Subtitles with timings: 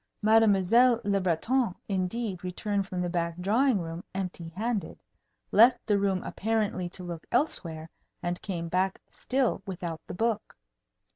[0.23, 4.97] Mademoiselle Le Breton, indeed, returned from the back drawing room empty handed;
[5.51, 7.87] left the room apparently to look elsewhere,
[8.23, 10.57] and came back still without the book.